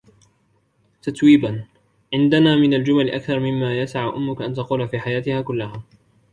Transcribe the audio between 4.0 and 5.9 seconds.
أمك أن تقول في حياتها كلها.